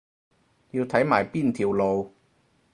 [0.71, 2.11] 要睇埋邊條路